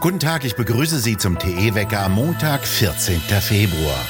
Guten 0.00 0.20
Tag, 0.20 0.44
ich 0.44 0.56
begrüße 0.56 0.98
Sie 0.98 1.16
zum 1.16 1.38
TE-Wecker 1.38 2.00
am 2.00 2.14
Montag, 2.14 2.66
14. 2.66 3.18
Februar. 3.20 4.04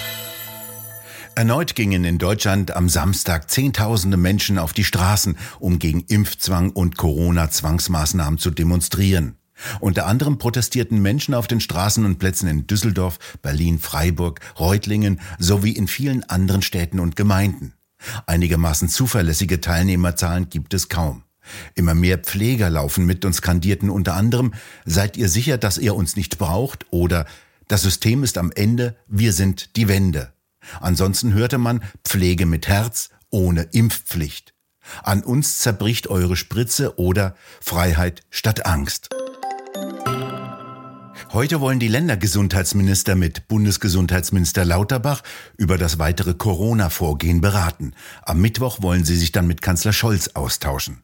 Erneut 1.37 1.75
gingen 1.75 2.05
in 2.05 2.19
Deutschland 2.19 2.75
am 2.75 2.89
Samstag 2.89 3.51
Zehntausende 3.51 4.17
Menschen 4.17 4.59
auf 4.59 4.73
die 4.73 4.85
Straßen, 4.85 5.37
um 5.61 5.79
gegen 5.79 6.01
Impfzwang 6.01 6.71
und 6.71 6.97
Corona-Zwangsmaßnahmen 6.97 8.39
zu 8.39 8.51
demonstrieren. 8.51 9.37
Unter 9.81 10.07
anderem 10.07 10.39
protestierten 10.39 11.01
Menschen 11.01 11.35
auf 11.35 11.47
den 11.47 11.61
Straßen 11.61 12.05
und 12.05 12.19
Plätzen 12.19 12.49
in 12.49 12.67
Düsseldorf, 12.67 13.19
Berlin, 13.41 13.79
Freiburg, 13.79 14.41
Reutlingen 14.59 15.21
sowie 15.39 15.73
in 15.73 15.87
vielen 15.87 16.25
anderen 16.25 16.63
Städten 16.63 16.99
und 17.01 17.17
Gemeinden. 17.17 17.75
Einigermaßen 18.27 18.89
zuverlässige 18.89 19.61
Teilnehmerzahlen 19.61 20.51
gibt 20.51 20.75
es 20.75 20.89
kaum. 20.89 21.26
Immer 21.75 21.95
mehr 21.95 22.19
Pfleger 22.19 22.71
laufen 22.71 23.07
mit 23.07 23.25
und 23.25 23.33
skandierten 23.33 23.91
unter 23.91 24.15
anderem, 24.15 24.55
seid 24.85 25.17
ihr 25.17 25.29
sicher, 25.29 25.59
dass 25.59 25.79
ihr 25.79 25.95
uns 25.95 26.17
nicht 26.17 26.39
braucht? 26.39 26.87
Oder 26.91 27.27
das 27.69 27.83
System 27.83 28.23
ist 28.23 28.39
am 28.39 28.53
Ende, 28.53 28.97
wir 29.07 29.33
sind 29.33 29.77
die 29.77 29.89
Wende. 29.89 30.33
Ansonsten 30.81 31.33
hörte 31.33 31.59
man 31.59 31.83
Pflege 32.05 32.47
mit 32.47 32.69
Herz, 32.69 33.11
ohne 33.31 33.63
Impfpflicht. 33.73 34.55
An 35.03 35.23
uns 35.23 35.59
zerbricht 35.59 36.09
eure 36.09 36.37
Spritze 36.37 36.99
oder 36.99 37.35
Freiheit 37.61 38.23
statt 38.31 38.67
Angst. 38.67 39.09
Heute 41.33 41.61
wollen 41.61 41.81
die 41.81 41.89
Ländergesundheitsminister 41.89 43.17
mit 43.17 43.49
Bundesgesundheitsminister 43.49 44.65
Lauterbach 44.65 45.23
über 45.57 45.77
das 45.77 45.99
weitere 45.99 46.35
Corona-Vorgehen 46.35 47.41
beraten. 47.41 47.95
Am 48.23 48.41
Mittwoch 48.41 48.81
wollen 48.81 49.05
sie 49.05 49.17
sich 49.17 49.33
dann 49.33 49.47
mit 49.47 49.61
Kanzler 49.61 49.93
Scholz 49.93 50.29
austauschen. 50.35 51.03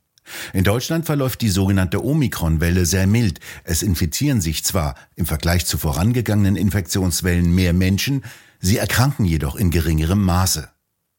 In 0.52 0.64
Deutschland 0.64 1.06
verläuft 1.06 1.40
die 1.40 1.48
sogenannte 1.48 2.04
Omikron-Welle 2.04 2.86
sehr 2.86 3.06
mild. 3.06 3.40
Es 3.64 3.82
infizieren 3.82 4.40
sich 4.40 4.64
zwar 4.64 4.94
im 5.16 5.26
Vergleich 5.26 5.66
zu 5.66 5.78
vorangegangenen 5.78 6.56
Infektionswellen 6.56 7.54
mehr 7.54 7.72
Menschen, 7.72 8.24
sie 8.60 8.78
erkranken 8.78 9.24
jedoch 9.24 9.56
in 9.56 9.70
geringerem 9.70 10.22
Maße. 10.22 10.68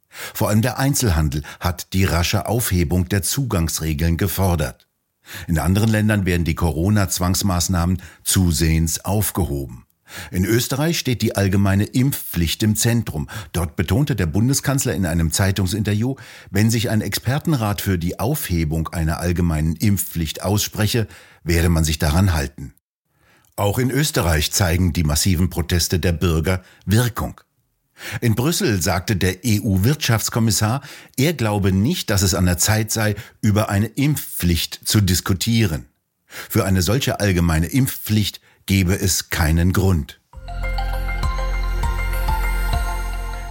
Vor 0.08 0.50
allem 0.50 0.62
der 0.62 0.78
Einzelhandel 0.78 1.44
hat 1.60 1.94
die 1.94 2.06
rasche 2.06 2.46
Aufhebung 2.48 3.10
der 3.10 3.24
Zugangsregeln 3.24 4.18
gefordert. 4.18 4.88
In 5.48 5.58
anderen 5.58 5.90
Ländern 5.90 6.26
werden 6.26 6.44
die 6.44 6.56
Corona-Zwangsmaßnahmen 6.56 8.02
zusehends 8.24 9.04
aufgehoben. 9.04 9.86
In 10.32 10.46
Österreich 10.46 11.00
steht 11.00 11.22
die 11.22 11.36
allgemeine 11.36 11.86
Impfpflicht 11.86 12.64
im 12.64 12.76
Zentrum. 12.76 13.30
Dort 13.52 13.76
betonte 13.76 14.16
der 14.16 14.26
Bundeskanzler 14.26 14.94
in 14.94 15.06
einem 15.06 15.32
Zeitungsinterview, 15.32 16.16
wenn 16.52 16.70
sich 16.70 16.90
ein 16.90 17.02
Expertenrat 17.02 17.82
für 17.82 17.98
die 17.98 18.20
Aufhebung 18.20 18.90
einer 18.90 19.20
allgemeinen 19.20 19.76
Impfpflicht 19.76 20.44
ausspreche, 20.44 21.08
werde 21.44 21.70
man 21.70 21.84
sich 21.84 22.00
daran 22.00 22.34
halten. 22.34 22.74
Auch 23.56 23.78
in 23.78 23.92
Österreich 23.92 24.52
zeigen 24.52 24.94
die 24.94 25.04
massiven 25.04 25.50
Proteste 25.50 26.00
der 26.00 26.14
Bürger 26.14 26.64
Wirkung. 26.86 27.40
In 28.22 28.36
Brüssel 28.36 28.82
sagte 28.82 29.16
der 29.16 29.38
EU-Wirtschaftskommissar, 29.46 30.82
er 31.18 31.34
glaube 31.34 31.72
nicht, 31.72 32.10
dass 32.10 32.24
es 32.24 32.34
an 32.34 32.46
der 32.46 32.58
Zeit 32.58 32.92
sei, 32.92 33.16
über 33.42 33.70
eine 33.70 33.88
Impfpflicht 33.88 34.82
zu 34.84 35.02
diskutieren. 35.02 35.86
Für 36.26 36.66
eine 36.66 36.82
solche 36.82 37.20
allgemeine 37.20 37.68
Impfpflicht 37.68 38.42
gebe 38.66 39.00
es 39.00 39.30
keinen 39.30 39.74
Grund. 39.74 40.20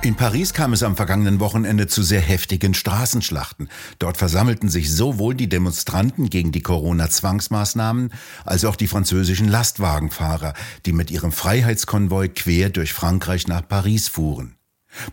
In 0.04 0.16
Paris 0.16 0.52
kam 0.52 0.72
es 0.72 0.82
am 0.82 0.96
vergangenen 0.96 1.38
Wochenende 1.38 1.86
zu 1.86 2.02
sehr 2.02 2.20
heftigen 2.20 2.74
Straßenschlachten. 2.74 3.68
Dort 4.00 4.16
versammelten 4.16 4.68
sich 4.68 4.92
sowohl 4.92 5.36
die 5.36 5.48
Demonstranten 5.48 6.28
gegen 6.28 6.50
die 6.50 6.60
Corona-Zwangsmaßnahmen 6.60 8.12
als 8.44 8.64
auch 8.64 8.74
die 8.74 8.88
französischen 8.88 9.46
Lastwagenfahrer, 9.46 10.54
die 10.86 10.92
mit 10.92 11.12
ihrem 11.12 11.30
Freiheitskonvoi 11.30 12.30
quer 12.30 12.70
durch 12.70 12.92
Frankreich 12.92 13.46
nach 13.46 13.66
Paris 13.68 14.08
fuhren. 14.08 14.56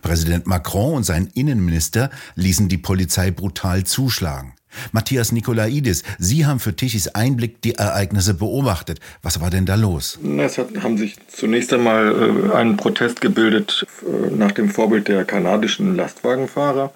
Präsident 0.02 0.48
Macron 0.48 0.94
und 0.94 1.04
sein 1.04 1.28
Innenminister 1.34 2.10
ließen 2.34 2.68
die 2.68 2.78
Polizei 2.78 3.30
brutal 3.30 3.84
zuschlagen. 3.84 4.54
Matthias 4.92 5.32
Nikolaidis, 5.32 6.02
Sie 6.18 6.46
haben 6.46 6.60
für 6.60 6.74
Tichys 6.74 7.08
Einblick 7.08 7.62
die 7.62 7.74
Ereignisse 7.74 8.34
beobachtet. 8.34 9.00
Was 9.22 9.40
war 9.40 9.50
denn 9.50 9.66
da 9.66 9.74
los? 9.74 10.18
Es 10.38 10.58
hat, 10.58 10.68
haben 10.82 10.98
sich 10.98 11.16
zunächst 11.28 11.72
einmal 11.72 12.50
äh, 12.52 12.54
einen 12.54 12.76
Protest 12.76 13.20
gebildet 13.20 13.86
äh, 14.02 14.34
nach 14.34 14.52
dem 14.52 14.70
Vorbild 14.70 15.08
der 15.08 15.24
kanadischen 15.24 15.96
Lastwagenfahrer, 15.96 16.92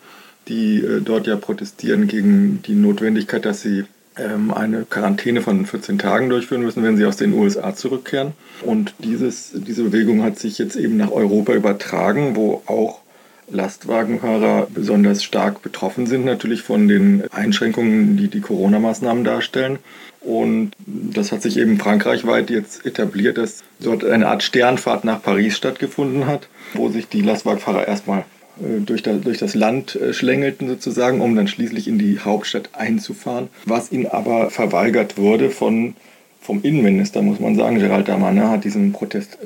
die 0.49 0.79
äh, 0.79 1.01
dort 1.01 1.27
ja 1.27 1.37
protestieren 1.37 2.07
gegen 2.07 2.63
die 2.63 2.75
Notwendigkeit, 2.75 3.45
dass 3.45 3.63
sie 3.63 3.85
ähm, 4.17 4.53
eine 4.53 4.85
Quarantäne 4.85 5.43
von 5.43 5.67
14 5.67 5.99
Tagen 5.99 6.29
durchführen 6.29 6.63
müssen, 6.63 6.83
wenn 6.83 6.97
sie 6.97 7.05
aus 7.05 7.17
den 7.17 7.33
USA 7.33 7.75
zurückkehren. 7.75 8.33
Und 8.63 8.95
dieses, 8.99 9.51
diese 9.55 9.85
Bewegung 9.85 10.23
hat 10.23 10.39
sich 10.39 10.59
jetzt 10.59 10.77
eben 10.77 10.97
nach 10.97 11.11
Europa 11.11 11.53
übertragen, 11.53 12.37
wo 12.37 12.63
auch 12.67 13.01
Lastwagenfahrer 13.51 14.69
besonders 14.73 15.23
stark 15.23 15.63
betroffen 15.63 16.07
sind, 16.07 16.25
natürlich 16.25 16.63
von 16.63 16.89
den 16.89 17.25
Einschränkungen, 17.33 18.17
die 18.17 18.29
die 18.29 18.41
Corona-Maßnahmen 18.41 19.25
darstellen. 19.25 19.79
Und 20.21 20.73
das 20.87 21.33
hat 21.33 21.43
sich 21.43 21.59
eben 21.59 21.79
frankreichweit 21.79 22.49
jetzt 22.49 22.87
etabliert, 22.87 23.37
dass 23.37 23.63
dort 23.79 24.05
eine 24.05 24.29
Art 24.29 24.43
Sternfahrt 24.43 25.05
nach 25.05 25.23
Paris 25.23 25.57
stattgefunden 25.57 26.27
hat, 26.27 26.49
wo 26.73 26.89
sich 26.89 27.09
die 27.09 27.21
Lastwagenfahrer 27.21 27.87
erstmal 27.87 28.25
äh, 28.61 28.81
durch, 28.81 29.03
das 29.03 29.55
Land 29.55 29.97
äh, 29.97 30.15
schlängelten 30.15 30.69
sozusagen, 30.69 31.21
um 31.21 31.37
dann 31.37 31.49
schließlich 31.49 31.89
in 31.89 31.99
die 31.99 32.21
Hauptstadt 32.21 32.71
einzufahren, 32.73 33.49
was 33.67 33.93
ihnen 33.93 34.07
aber 34.07 34.51
verweigert 34.51 35.19
wurde 35.19 35.51
von, 35.51 35.95
vom 36.41 36.63
Innenminister, 36.63 37.21
muss 37.21 37.41
man 37.41 37.57
sagen. 37.57 37.79
Gerald 37.79 38.09
Damanin 38.09 38.49
hat 38.49 38.65
diesen 38.65 38.93
Protest 38.93 39.39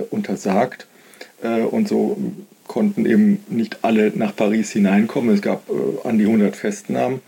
äh, 1.42 1.62
und 1.62 1.88
so 1.88 2.16
konnten 2.66 3.06
eben 3.06 3.40
nicht 3.48 3.78
alle 3.82 4.12
nach 4.14 4.36
Paris 4.36 4.70
hineinkommen. 4.70 5.34
Es 5.34 5.42
gab 5.42 5.68
äh, 5.68 6.06
an 6.06 6.18
die 6.18 6.26
100 6.26 6.54
Festnahmen. 6.54 7.20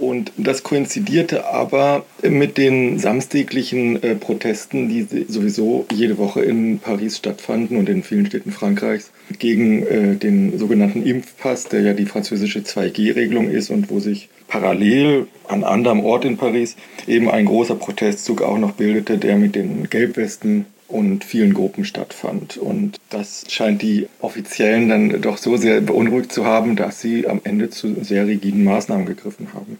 Und 0.00 0.32
das 0.38 0.62
koinzidierte 0.62 1.46
aber 1.46 2.06
mit 2.22 2.56
den 2.56 2.98
samstäglichen 2.98 4.02
äh, 4.02 4.14
Protesten, 4.14 4.88
die 4.88 5.06
sowieso 5.28 5.84
jede 5.92 6.16
Woche 6.16 6.40
in 6.40 6.78
Paris 6.78 7.18
stattfanden 7.18 7.76
und 7.76 7.86
in 7.90 8.02
vielen 8.02 8.24
Städten 8.24 8.50
Frankreichs 8.50 9.10
gegen 9.38 9.86
äh, 9.86 10.16
den 10.16 10.58
sogenannten 10.58 11.02
Impfpass, 11.02 11.64
der 11.64 11.82
ja 11.82 11.92
die 11.92 12.06
französische 12.06 12.60
2G-Regelung 12.60 13.50
ist 13.50 13.68
und 13.68 13.90
wo 13.90 14.00
sich 14.00 14.30
parallel 14.48 15.26
an 15.48 15.64
anderem 15.64 16.00
Ort 16.00 16.24
in 16.24 16.38
Paris 16.38 16.76
eben 17.06 17.30
ein 17.30 17.44
großer 17.44 17.74
Protestzug 17.74 18.40
auch 18.40 18.58
noch 18.58 18.72
bildete, 18.72 19.18
der 19.18 19.36
mit 19.36 19.54
den 19.54 19.90
Gelbwesten 19.90 20.64
und 20.90 21.24
vielen 21.24 21.54
Gruppen 21.54 21.84
stattfand. 21.84 22.56
Und 22.56 22.98
das 23.10 23.44
scheint 23.48 23.82
die 23.82 24.08
Offiziellen 24.20 24.88
dann 24.88 25.22
doch 25.22 25.38
so 25.38 25.56
sehr 25.56 25.80
beunruhigt 25.80 26.32
zu 26.32 26.44
haben, 26.44 26.76
dass 26.76 27.00
sie 27.00 27.28
am 27.28 27.40
Ende 27.44 27.70
zu 27.70 28.02
sehr 28.02 28.26
rigiden 28.26 28.64
Maßnahmen 28.64 29.06
gegriffen 29.06 29.54
haben. 29.54 29.78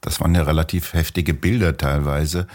Das 0.00 0.20
waren 0.20 0.34
ja 0.34 0.42
relativ 0.42 0.94
heftige 0.94 1.34
Bilder 1.34 1.76
teilweise. 1.76 2.46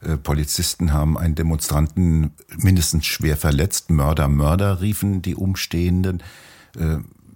Äh, 0.00 0.16
Polizisten 0.16 0.92
haben 0.92 1.16
einen 1.18 1.34
Demonstranten 1.34 2.32
mindestens 2.56 3.06
schwer 3.06 3.36
verletzt. 3.36 3.90
Mörder, 3.90 4.28
Mörder 4.28 4.80
riefen 4.80 5.22
die 5.22 5.34
Umstehenden. 5.34 6.22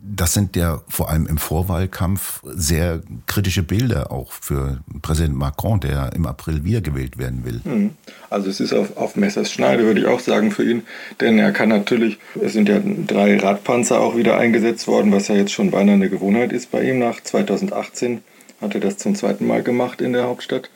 Das 0.04 0.34
sind 0.34 0.56
ja 0.56 0.82
vor 0.88 1.10
allem 1.10 1.26
im 1.26 1.38
Vorwahlkampf 1.38 2.42
sehr 2.44 3.02
kritische 3.26 3.62
Bilder 3.62 4.10
auch 4.10 4.32
für 4.32 4.80
Präsident 5.00 5.36
Macron, 5.36 5.78
der 5.78 6.12
im 6.14 6.26
April 6.26 6.64
wiedergewählt 6.64 7.18
werden 7.18 7.44
will. 7.44 7.60
Hm. 7.62 7.90
Also 8.28 8.50
es 8.50 8.58
ist 8.58 8.72
auf, 8.72 8.96
auf 8.96 9.14
Messers 9.14 9.52
Schneide, 9.52 9.84
würde 9.84 10.00
ich 10.00 10.06
auch 10.06 10.18
sagen, 10.18 10.50
für 10.50 10.68
ihn. 10.68 10.82
Denn 11.20 11.38
er 11.38 11.52
kann 11.52 11.68
natürlich, 11.68 12.18
es 12.40 12.52
sind 12.52 12.68
ja 12.68 12.80
drei 13.06 13.36
Radpanzer 13.36 14.00
auch 14.00 14.16
wieder 14.16 14.36
eingesetzt 14.36 14.88
worden, 14.88 15.12
was 15.12 15.28
ja 15.28 15.36
jetzt 15.36 15.52
schon 15.52 15.70
beinahe 15.70 15.94
eine 15.94 16.10
Gewohnheit 16.10 16.52
ist 16.52 16.72
bei 16.72 16.82
ihm. 16.82 16.98
Nach 16.98 17.20
2018 17.22 18.22
hat 18.60 18.74
er 18.74 18.80
das 18.80 18.98
zum 18.98 19.14
zweiten 19.14 19.46
Mal 19.46 19.62
gemacht 19.62 20.00
in 20.00 20.12
der 20.12 20.24
Hauptstadt 20.24 20.68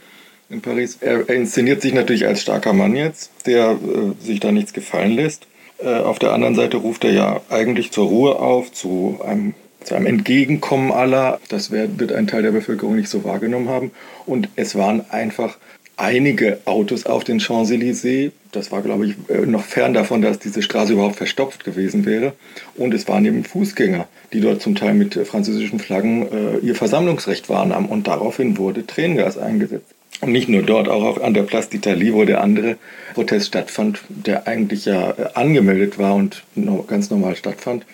in 0.48 0.60
Paris. 0.60 0.98
Er, 1.00 1.28
er 1.28 1.34
inszeniert 1.34 1.82
sich 1.82 1.94
natürlich 1.94 2.26
als 2.26 2.42
starker 2.42 2.72
Mann 2.72 2.94
jetzt, 2.94 3.30
der 3.46 3.70
äh, 3.72 4.24
sich 4.24 4.40
da 4.40 4.52
nichts 4.52 4.72
gefallen 4.72 5.12
lässt. 5.12 5.46
Äh, 5.78 5.98
auf 5.98 6.18
der 6.18 6.32
anderen 6.32 6.54
Seite 6.54 6.78
ruft 6.78 7.04
er 7.04 7.12
ja 7.12 7.40
eigentlich 7.50 7.92
zur 7.92 8.06
Ruhe 8.06 8.38
auf, 8.38 8.72
zu 8.72 9.20
einem, 9.24 9.54
zu 9.84 9.94
einem 9.94 10.06
Entgegenkommen 10.06 10.92
aller. 10.92 11.40
Das 11.48 11.70
wird 11.70 12.12
ein 12.12 12.26
Teil 12.26 12.42
der 12.42 12.52
Bevölkerung 12.52 12.96
nicht 12.96 13.08
so 13.08 13.24
wahrgenommen 13.24 13.68
haben. 13.68 13.90
Und 14.24 14.48
es 14.56 14.74
waren 14.74 15.04
einfach 15.10 15.58
einige 15.96 16.58
Autos 16.64 17.06
auf 17.06 17.24
den 17.24 17.40
Champs-Élysées. 17.40 18.32
Das 18.52 18.70
war, 18.72 18.82
glaube 18.82 19.06
ich, 19.06 19.14
äh, 19.28 19.46
noch 19.46 19.64
fern 19.64 19.94
davon, 19.94 20.22
dass 20.22 20.38
diese 20.38 20.62
Straße 20.62 20.92
überhaupt 20.92 21.16
verstopft 21.16 21.64
gewesen 21.64 22.06
wäre. 22.06 22.32
Und 22.76 22.94
es 22.94 23.08
waren 23.08 23.24
eben 23.24 23.44
Fußgänger, 23.44 24.06
die 24.32 24.40
dort 24.40 24.62
zum 24.62 24.74
Teil 24.74 24.94
mit 24.94 25.14
französischen 25.26 25.78
Flaggen 25.78 26.28
äh, 26.30 26.58
ihr 26.58 26.74
Versammlungsrecht 26.74 27.48
wahrnahmen. 27.48 27.88
Und 27.88 28.08
daraufhin 28.08 28.58
wurde 28.58 28.86
Tränengas 28.86 29.38
eingesetzt. 29.38 29.95
Und 30.20 30.32
nicht 30.32 30.48
nur 30.48 30.62
dort, 30.62 30.88
auch 30.88 31.20
an 31.20 31.34
der 31.34 31.42
Place 31.42 31.70
d'Italie, 31.70 32.12
wo 32.12 32.24
der 32.24 32.40
andere 32.40 32.76
Protest 33.14 33.48
stattfand, 33.48 34.00
der 34.08 34.46
eigentlich 34.46 34.86
ja 34.86 35.10
äh, 35.10 35.28
angemeldet 35.34 35.98
war 35.98 36.14
und 36.14 36.42
ganz 36.86 37.10
normal 37.10 37.36
stattfand, 37.36 37.84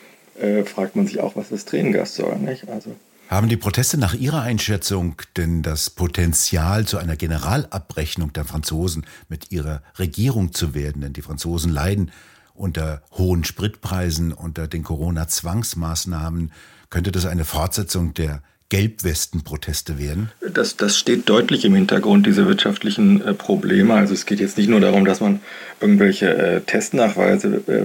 äh, 0.40 0.62
fragt 0.64 0.96
man 0.96 1.06
sich 1.06 1.20
auch, 1.20 1.36
was 1.36 1.48
das 1.48 1.64
Tränengas 1.64 2.14
soll. 2.14 2.36
Nicht? 2.36 2.68
Also 2.68 2.94
Haben 3.28 3.48
die 3.48 3.56
Proteste 3.56 3.98
nach 3.98 4.14
Ihrer 4.14 4.42
Einschätzung 4.42 5.16
denn 5.36 5.62
das 5.62 5.90
Potenzial 5.90 6.86
zu 6.86 6.98
einer 6.98 7.16
Generalabrechnung 7.16 8.32
der 8.32 8.44
Franzosen 8.44 9.04
mit 9.28 9.50
ihrer 9.50 9.82
Regierung 9.98 10.52
zu 10.52 10.74
werden? 10.74 11.02
Denn 11.02 11.12
die 11.12 11.22
Franzosen 11.22 11.72
leiden 11.72 12.12
unter 12.54 13.02
hohen 13.12 13.44
Spritpreisen, 13.44 14.32
unter 14.32 14.68
den 14.68 14.84
Corona-Zwangsmaßnahmen. 14.84 16.52
Könnte 16.90 17.10
das 17.10 17.26
eine 17.26 17.44
Fortsetzung 17.44 18.14
der 18.14 18.42
Gelbwesten-Proteste 18.72 19.98
werden? 19.98 20.30
Das, 20.40 20.78
das 20.78 20.96
steht 20.96 21.28
deutlich 21.28 21.66
im 21.66 21.74
Hintergrund, 21.74 22.24
diese 22.24 22.46
wirtschaftlichen 22.46 23.20
äh, 23.20 23.34
Probleme. 23.34 23.92
Also 23.92 24.14
es 24.14 24.24
geht 24.24 24.40
jetzt 24.40 24.56
nicht 24.56 24.70
nur 24.70 24.80
darum, 24.80 25.04
dass 25.04 25.20
man 25.20 25.40
irgendwelche 25.82 26.34
äh, 26.34 26.60
Testnachweise 26.62 27.60
äh, 27.66 27.82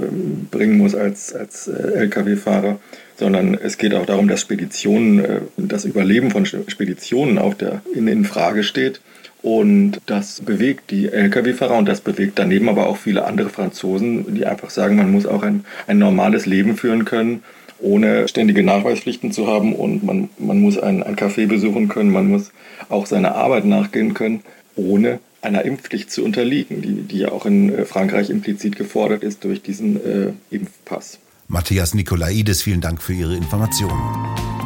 bringen 0.49 0.77
muss 0.77 0.95
als, 0.95 1.35
als 1.35 1.67
äh, 1.67 2.03
Lkw-Fahrer, 2.03 2.79
sondern 3.17 3.55
es 3.55 3.77
geht 3.77 3.93
auch 3.93 4.05
darum, 4.05 4.29
dass 4.29 4.39
Speditionen, 4.39 5.19
äh, 5.19 5.41
das 5.57 5.83
Überleben 5.83 6.31
von 6.31 6.45
Speditionen 6.45 7.37
auf 7.37 7.55
der, 7.55 7.81
in, 7.93 8.07
in 8.07 8.23
Frage 8.23 8.63
steht. 8.63 9.01
Und 9.41 9.99
das 10.05 10.39
bewegt 10.39 10.89
die 10.89 11.09
Lkw-Fahrer 11.09 11.77
und 11.77 11.89
das 11.89 11.99
bewegt 11.99 12.39
daneben 12.39 12.69
aber 12.69 12.87
auch 12.87 12.95
viele 12.95 13.25
andere 13.25 13.49
Franzosen, 13.49 14.35
die 14.35 14.45
einfach 14.45 14.69
sagen, 14.69 14.95
man 14.95 15.11
muss 15.11 15.25
auch 15.25 15.43
ein, 15.43 15.65
ein 15.85 15.97
normales 15.97 16.45
Leben 16.45 16.77
führen 16.77 17.03
können, 17.03 17.43
ohne 17.79 18.27
ständige 18.27 18.63
Nachweispflichten 18.63 19.31
zu 19.31 19.47
haben. 19.47 19.73
Und 19.73 20.03
man, 20.03 20.29
man 20.37 20.59
muss 20.59 20.77
ein, 20.77 21.03
ein 21.03 21.15
Café 21.15 21.47
besuchen 21.47 21.87
können, 21.87 22.11
man 22.11 22.27
muss 22.27 22.51
auch 22.89 23.05
seiner 23.05 23.35
Arbeit 23.35 23.65
nachgehen 23.65 24.13
können, 24.13 24.41
ohne 24.75 25.19
einer 25.41 25.63
Impfpflicht 25.65 26.11
zu 26.11 26.23
unterliegen, 26.23 26.81
die, 26.81 27.01
die 27.03 27.19
ja 27.19 27.31
auch 27.31 27.45
in 27.45 27.73
äh, 27.73 27.85
Frankreich 27.85 28.29
implizit 28.29 28.75
gefordert 28.75 29.23
ist 29.23 29.43
durch 29.43 29.61
diesen 29.61 29.95
äh, 29.97 30.33
Impfpass. 30.49 31.19
Matthias 31.47 31.93
Nikolaides, 31.93 32.61
vielen 32.61 32.81
Dank 32.81 33.01
für 33.01 33.13
Ihre 33.13 33.35
Informationen. 33.35 34.56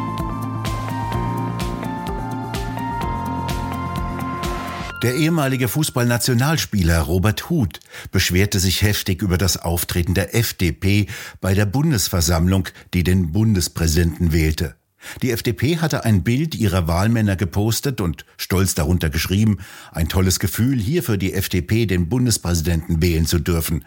Der 5.01 5.15
ehemalige 5.15 5.67
Fußballnationalspieler 5.67 6.99
Robert 6.99 7.49
Huth 7.49 7.79
beschwerte 8.11 8.59
sich 8.59 8.83
heftig 8.83 9.23
über 9.23 9.39
das 9.39 9.57
Auftreten 9.57 10.13
der 10.13 10.35
FDP 10.35 11.07
bei 11.39 11.55
der 11.55 11.65
Bundesversammlung, 11.65 12.67
die 12.93 13.03
den 13.03 13.31
Bundespräsidenten 13.31 14.31
wählte. 14.31 14.75
Die 15.23 15.31
FDP 15.31 15.77
hatte 15.77 16.05
ein 16.05 16.21
Bild 16.21 16.53
ihrer 16.53 16.87
Wahlmänner 16.87 17.35
gepostet 17.35 17.99
und 17.99 18.25
stolz 18.37 18.75
darunter 18.75 19.09
geschrieben, 19.09 19.57
ein 19.91 20.07
tolles 20.07 20.39
Gefühl, 20.39 20.79
hier 20.79 21.01
für 21.01 21.17
die 21.17 21.33
FDP 21.33 21.87
den 21.87 22.07
Bundespräsidenten 22.07 23.01
wählen 23.01 23.25
zu 23.25 23.39
dürfen. 23.39 23.85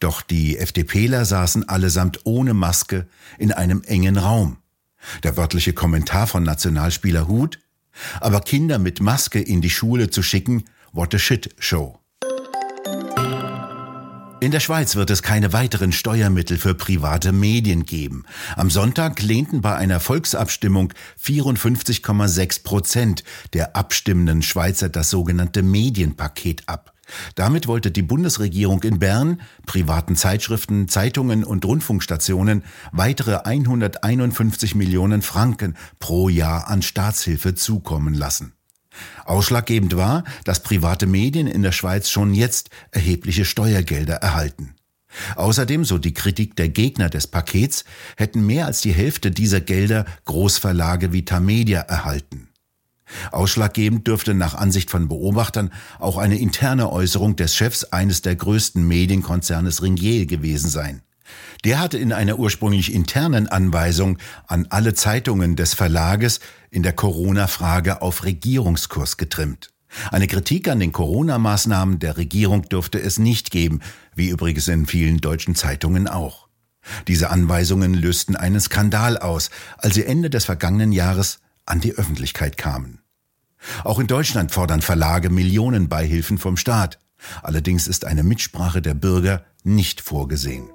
Doch 0.00 0.22
die 0.22 0.58
FDPler 0.58 1.24
saßen 1.24 1.68
allesamt 1.68 2.20
ohne 2.24 2.52
Maske 2.52 3.06
in 3.38 3.52
einem 3.52 3.82
engen 3.82 4.16
Raum. 4.16 4.56
Der 5.22 5.36
wörtliche 5.36 5.72
Kommentar 5.72 6.26
von 6.26 6.42
Nationalspieler 6.42 7.28
Huth, 7.28 7.60
aber 8.20 8.40
Kinder 8.40 8.78
mit 8.78 9.00
Maske 9.00 9.40
in 9.40 9.60
die 9.60 9.70
Schule 9.70 10.10
zu 10.10 10.22
schicken, 10.22 10.64
what 10.92 11.14
a 11.14 11.18
shit 11.18 11.54
show. 11.58 11.98
In 14.40 14.52
der 14.52 14.60
Schweiz 14.60 14.94
wird 14.94 15.10
es 15.10 15.22
keine 15.22 15.52
weiteren 15.52 15.90
Steuermittel 15.90 16.58
für 16.58 16.74
private 16.74 17.32
Medien 17.32 17.84
geben. 17.84 18.24
Am 18.54 18.70
Sonntag 18.70 19.20
lehnten 19.20 19.62
bei 19.62 19.74
einer 19.74 19.98
Volksabstimmung 19.98 20.92
54,6 21.20 22.62
Prozent 22.62 23.24
der 23.52 23.74
abstimmenden 23.74 24.42
Schweizer 24.42 24.88
das 24.88 25.10
sogenannte 25.10 25.64
Medienpaket 25.64 26.68
ab. 26.68 26.92
Damit 27.34 27.66
wollte 27.66 27.90
die 27.90 28.02
Bundesregierung 28.02 28.82
in 28.82 28.98
Bern 28.98 29.40
privaten 29.66 30.16
Zeitschriften, 30.16 30.88
Zeitungen 30.88 31.44
und 31.44 31.64
Rundfunkstationen 31.64 32.64
weitere 32.92 33.36
151 33.36 34.74
Millionen 34.74 35.22
Franken 35.22 35.76
pro 35.98 36.28
Jahr 36.28 36.68
an 36.68 36.82
Staatshilfe 36.82 37.54
zukommen 37.54 38.14
lassen. 38.14 38.52
Ausschlaggebend 39.24 39.96
war, 39.96 40.24
dass 40.44 40.62
private 40.62 41.06
Medien 41.06 41.46
in 41.46 41.62
der 41.62 41.72
Schweiz 41.72 42.10
schon 42.10 42.34
jetzt 42.34 42.70
erhebliche 42.90 43.44
Steuergelder 43.44 44.16
erhalten. 44.16 44.74
Außerdem, 45.36 45.84
so 45.84 45.98
die 45.98 46.12
Kritik 46.14 46.56
der 46.56 46.68
Gegner 46.68 47.08
des 47.08 47.26
Pakets, 47.26 47.84
hätten 48.16 48.44
mehr 48.44 48.66
als 48.66 48.82
die 48.82 48.92
Hälfte 48.92 49.30
dieser 49.30 49.60
Gelder 49.60 50.04
Großverlage 50.26 51.12
wie 51.12 51.24
Tamedia 51.24 51.80
erhalten. 51.80 52.47
Ausschlaggebend 53.32 54.06
dürfte 54.06 54.34
nach 54.34 54.54
Ansicht 54.54 54.90
von 54.90 55.08
Beobachtern 55.08 55.72
auch 55.98 56.16
eine 56.18 56.38
interne 56.38 56.90
Äußerung 56.90 57.36
des 57.36 57.54
Chefs 57.54 57.84
eines 57.84 58.22
der 58.22 58.36
größten 58.36 58.86
Medienkonzernes 58.86 59.82
Ringier 59.82 60.26
gewesen 60.26 60.70
sein. 60.70 61.02
Der 61.64 61.80
hatte 61.80 61.98
in 61.98 62.12
einer 62.12 62.38
ursprünglich 62.38 62.92
internen 62.92 63.48
Anweisung 63.48 64.18
an 64.46 64.66
alle 64.70 64.94
Zeitungen 64.94 65.56
des 65.56 65.74
Verlages 65.74 66.40
in 66.70 66.82
der 66.82 66.92
Corona-Frage 66.92 68.00
auf 68.02 68.24
Regierungskurs 68.24 69.16
getrimmt. 69.16 69.70
Eine 70.10 70.26
Kritik 70.26 70.68
an 70.68 70.80
den 70.80 70.92
Corona-Maßnahmen 70.92 71.98
der 71.98 72.16
Regierung 72.16 72.62
dürfte 72.68 73.00
es 73.00 73.18
nicht 73.18 73.50
geben, 73.50 73.80
wie 74.14 74.28
übrigens 74.28 74.68
in 74.68 74.86
vielen 74.86 75.18
deutschen 75.18 75.54
Zeitungen 75.54 76.08
auch. 76.08 76.48
Diese 77.06 77.30
Anweisungen 77.30 77.94
lösten 77.94 78.36
einen 78.36 78.60
Skandal 78.60 79.18
aus, 79.18 79.50
als 79.78 79.94
sie 79.94 80.04
Ende 80.04 80.30
des 80.30 80.44
vergangenen 80.44 80.92
Jahres 80.92 81.40
an 81.68 81.80
die 81.80 81.94
Öffentlichkeit 81.94 82.56
kamen. 82.56 83.00
Auch 83.84 83.98
in 83.98 84.06
Deutschland 84.06 84.52
fordern 84.52 84.82
Verlage 84.82 85.30
Millionen 85.30 85.88
Beihilfen 85.88 86.38
vom 86.38 86.56
Staat. 86.56 86.98
Allerdings 87.42 87.88
ist 87.88 88.04
eine 88.04 88.22
Mitsprache 88.22 88.80
der 88.80 88.94
Bürger 88.94 89.44
nicht 89.64 90.00
vorgesehen. 90.00 90.70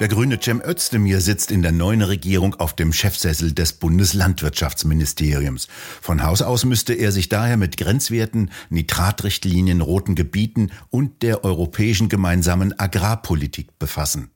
Der 0.00 0.08
grüne 0.08 0.40
Cem 0.40 0.60
Özdemir 0.60 1.20
sitzt 1.20 1.52
in 1.52 1.62
der 1.62 1.70
neuen 1.70 2.02
Regierung 2.02 2.56
auf 2.56 2.74
dem 2.74 2.92
Chefsessel 2.92 3.52
des 3.52 3.74
Bundeslandwirtschaftsministeriums. 3.74 5.68
Von 6.02 6.24
Haus 6.24 6.42
aus 6.42 6.64
müsste 6.64 6.94
er 6.94 7.12
sich 7.12 7.28
daher 7.28 7.56
mit 7.56 7.76
Grenzwerten, 7.76 8.50
Nitratrichtlinien, 8.70 9.80
roten 9.80 10.16
Gebieten 10.16 10.72
und 10.90 11.22
der 11.22 11.44
europäischen 11.44 12.08
gemeinsamen 12.08 12.76
Agrarpolitik 12.76 13.78
befassen. 13.78 14.33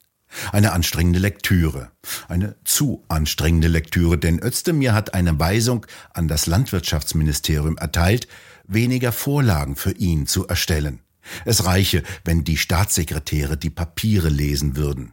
Eine 0.52 0.72
anstrengende 0.72 1.18
Lektüre. 1.18 1.90
Eine 2.28 2.56
zu 2.64 3.04
anstrengende 3.08 3.68
Lektüre, 3.68 4.18
denn 4.18 4.42
Özdemir 4.42 4.94
hat 4.94 5.14
eine 5.14 5.38
Weisung 5.38 5.86
an 6.12 6.28
das 6.28 6.46
Landwirtschaftsministerium 6.46 7.78
erteilt, 7.78 8.28
weniger 8.66 9.12
Vorlagen 9.12 9.76
für 9.76 9.92
ihn 9.92 10.26
zu 10.26 10.46
erstellen. 10.46 11.00
Es 11.44 11.64
reiche, 11.64 12.02
wenn 12.24 12.44
die 12.44 12.56
Staatssekretäre 12.56 13.56
die 13.56 13.70
Papiere 13.70 14.28
lesen 14.28 14.76
würden. 14.76 15.12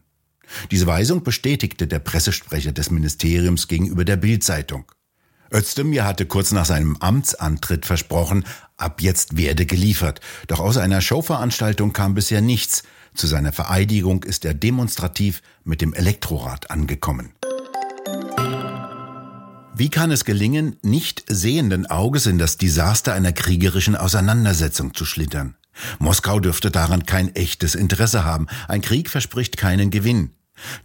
Diese 0.71 0.87
Weisung 0.87 1.23
bestätigte 1.23 1.87
der 1.87 1.99
Pressesprecher 1.99 2.71
des 2.71 2.91
Ministeriums 2.91 3.67
gegenüber 3.67 4.05
der 4.05 4.15
Bildzeitung. 4.15 4.91
Özdemir 5.51 6.05
hatte 6.05 6.25
kurz 6.25 6.51
nach 6.51 6.65
seinem 6.65 6.97
Amtsantritt 6.97 7.85
versprochen, 7.85 8.45
ab 8.77 9.01
jetzt 9.01 9.37
werde 9.37 9.65
geliefert. 9.65 10.19
Doch 10.47 10.59
aus 10.59 10.77
einer 10.77 11.01
Showveranstaltung 11.01 11.93
kam 11.93 12.13
bisher 12.13 12.41
nichts. 12.41 12.83
Zu 13.15 13.27
seiner 13.27 13.53
Vereidigung 13.53 14.23
ist 14.23 14.43
er 14.43 14.53
demonstrativ 14.53 15.41
mit 15.63 15.81
dem 15.81 15.93
Elektrorad 15.93 16.69
angekommen. 16.69 17.31
Wie 19.77 19.89
kann 19.89 20.11
es 20.11 20.25
gelingen, 20.25 20.77
nicht 20.83 21.23
sehenden 21.27 21.85
Auges 21.85 22.25
in 22.25 22.37
das 22.37 22.57
Desaster 22.57 23.13
einer 23.13 23.31
kriegerischen 23.31 23.95
Auseinandersetzung 23.95 24.93
zu 24.93 25.05
schlittern? 25.05 25.55
Moskau 25.99 26.39
dürfte 26.39 26.71
daran 26.71 27.05
kein 27.05 27.35
echtes 27.35 27.75
Interesse 27.75 28.23
haben. 28.23 28.47
Ein 28.67 28.81
Krieg 28.81 29.09
verspricht 29.09 29.57
keinen 29.57 29.91
Gewinn. 29.91 30.31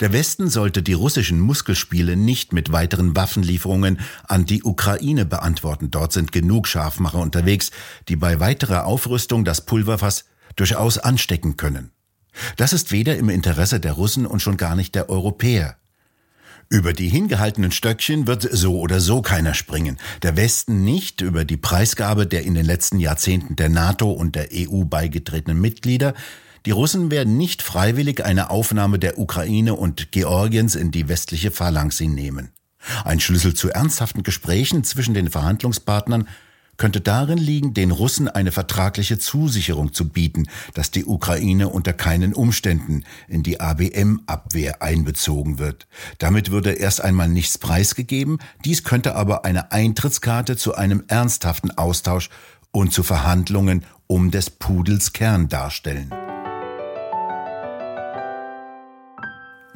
Der 0.01 0.13
Westen 0.13 0.51
sollte 0.51 0.83
die 0.83 0.93
russischen 0.93 1.39
Muskelspiele 1.39 2.17
nicht 2.17 2.53
mit 2.53 2.73
weiteren 2.73 3.15
Waffenlieferungen 3.15 4.01
an 4.25 4.45
die 4.45 4.65
Ukraine 4.65 5.25
beantworten. 5.25 5.93
Dort 5.93 6.13
sind 6.13 6.33
genug 6.33 6.67
Scharfmacher 6.67 7.19
unterwegs, 7.19 7.71
die 8.09 8.17
bei 8.17 8.41
weiterer 8.41 8.87
Aufrüstung 8.87 9.45
das 9.45 9.65
Pulverfass 9.65 10.25
durchaus 10.57 10.99
anstecken 10.99 11.57
können. 11.57 11.93
Das 12.57 12.73
ist 12.73 12.93
weder 12.93 13.17
im 13.17 13.29
Interesse 13.29 13.81
der 13.81 13.93
Russen 13.93 14.27
und 14.27 14.41
schon 14.41 14.57
gar 14.57 14.77
nicht 14.77 14.95
der 14.95 15.09
Europäer. 15.09 15.77
Über 16.69 16.93
die 16.93 17.09
hingehaltenen 17.09 17.73
Stöckchen 17.73 18.29
wird 18.29 18.49
so 18.49 18.79
oder 18.79 19.01
so 19.01 19.23
keiner 19.23 19.55
springen. 19.55 19.99
Der 20.23 20.37
Westen 20.37 20.85
nicht 20.85 21.21
über 21.21 21.45
die 21.45 21.57
Preisgabe 21.57 22.29
der 22.29 22.45
in 22.45 22.55
den 22.55 22.65
letzten 22.65 23.01
Jahrzehnten 23.01 23.57
der 23.57 23.69
NATO 23.69 24.13
und 24.13 24.37
der 24.37 24.49
EU 24.53 24.85
beigetretenen 24.85 25.61
Mitglieder. 25.61 26.15
Die 26.67 26.71
Russen 26.71 27.11
werden 27.11 27.37
nicht 27.37 27.63
freiwillig 27.63 28.25
eine 28.25 28.51
Aufnahme 28.51 29.01
der 29.01 29.19
Ukraine 29.19 29.75
und 29.75 30.13
Georgiens 30.13 30.77
in 30.77 30.93
die 30.93 31.09
westliche 31.09 31.51
Phalanx 31.51 31.99
hinnehmen. 31.99 32.51
Ein 33.05 33.19
Schlüssel 33.19 33.55
zu 33.55 33.71
ernsthaften 33.71 34.23
Gesprächen 34.23 34.85
zwischen 34.85 35.15
den 35.15 35.29
Verhandlungspartnern 35.29 36.29
könnte 36.81 37.03
darin 37.03 37.37
liegen, 37.37 37.75
den 37.75 37.91
Russen 37.91 38.27
eine 38.27 38.53
vertragliche 38.53 39.19
Zusicherung 39.19 39.93
zu 39.93 40.09
bieten, 40.09 40.49
dass 40.73 40.91
die 40.91 41.05
Ukraine 41.05 41.69
unter 41.69 41.93
keinen 41.93 42.33
Umständen 42.33 43.05
in 43.29 43.43
die 43.43 43.61
ABM-Abwehr 43.61 44.81
einbezogen 44.81 45.59
wird. 45.59 45.87
Damit 46.17 46.51
würde 46.51 46.73
erst 46.73 47.03
einmal 47.03 47.29
nichts 47.29 47.59
preisgegeben, 47.59 48.39
dies 48.65 48.83
könnte 48.83 49.15
aber 49.15 49.45
eine 49.45 49.73
Eintrittskarte 49.73 50.57
zu 50.57 50.75
einem 50.75 51.05
ernsthaften 51.07 51.71
Austausch 51.71 52.31
und 52.71 52.95
zu 52.95 53.03
Verhandlungen 53.03 53.85
um 54.07 54.31
des 54.31 54.49
Pudels 54.49 55.13
Kern 55.13 55.51
darstellen. 55.51 56.11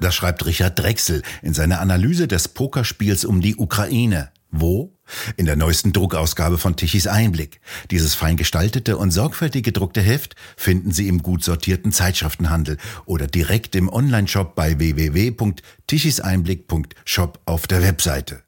Das 0.01 0.15
schreibt 0.15 0.47
Richard 0.47 0.79
Drechsel 0.79 1.23
in 1.43 1.53
seiner 1.53 1.83
Analyse 1.83 2.29
des 2.29 2.49
Pokerspiels 2.49 3.27
um 3.27 3.43
die 3.43 3.57
Ukraine. 3.57 4.31
Wo? 4.61 4.97
In 5.37 5.47
der 5.47 5.57
neuesten 5.57 5.93
Druckausgabe 5.93 6.59
von 6.59 6.77
Tichys 6.77 7.09
Einblick. 7.09 7.61
Dieses 7.91 8.15
fein 8.15 8.37
gestaltete 8.37 8.97
und 8.97 9.11
sorgfältig 9.11 9.65
gedruckte 9.65 10.01
Heft 10.01 10.37
finden 10.57 10.93
Sie 10.93 11.09
im 11.09 11.23
gut 11.23 11.43
sortierten 11.43 11.91
Zeitschriftenhandel 11.93 12.77
oder 13.05 13.27
direkt 13.27 13.75
im 13.75 13.93
Onlineshop 13.93 14.55
bei 14.55 14.79
www.tichiseinblick.shop 14.79 17.41
auf 17.47 17.67
der 17.67 17.83
Webseite. 17.83 18.45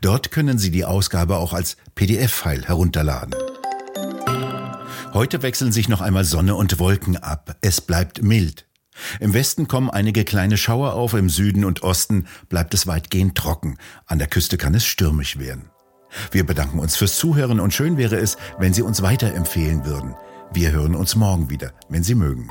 Dort 0.00 0.30
können 0.30 0.58
Sie 0.58 0.70
die 0.70 0.84
Ausgabe 0.84 1.36
auch 1.36 1.52
als 1.52 1.76
PDF-File 1.94 2.66
herunterladen. 2.66 3.34
Heute 5.12 5.42
wechseln 5.42 5.72
sich 5.72 5.88
noch 5.88 6.00
einmal 6.00 6.24
Sonne 6.24 6.54
und 6.54 6.78
Wolken 6.78 7.16
ab. 7.16 7.56
Es 7.60 7.80
bleibt 7.80 8.22
mild. 8.22 8.66
Im 9.20 9.34
Westen 9.34 9.68
kommen 9.68 9.90
einige 9.90 10.24
kleine 10.24 10.56
Schauer 10.56 10.94
auf, 10.94 11.14
im 11.14 11.28
Süden 11.28 11.64
und 11.64 11.82
Osten 11.82 12.26
bleibt 12.48 12.74
es 12.74 12.86
weitgehend 12.86 13.36
trocken. 13.36 13.76
An 14.06 14.18
der 14.18 14.28
Küste 14.28 14.56
kann 14.56 14.74
es 14.74 14.84
stürmisch 14.84 15.38
werden. 15.38 15.70
Wir 16.32 16.44
bedanken 16.44 16.78
uns 16.78 16.96
fürs 16.96 17.16
Zuhören 17.16 17.60
und 17.60 17.72
schön 17.72 17.96
wäre 17.96 18.16
es, 18.16 18.36
wenn 18.58 18.74
Sie 18.74 18.82
uns 18.82 19.02
weiterempfehlen 19.02 19.84
würden. 19.84 20.14
Wir 20.52 20.72
hören 20.72 20.94
uns 20.94 21.14
morgen 21.14 21.50
wieder, 21.50 21.72
wenn 21.88 22.02
Sie 22.02 22.14
mögen. 22.14 22.50